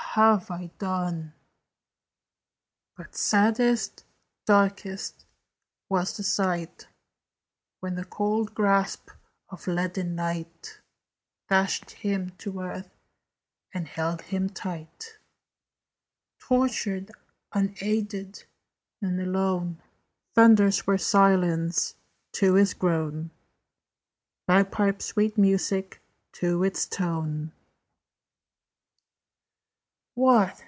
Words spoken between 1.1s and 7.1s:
ALONE"] But saddest, darkest was the sight,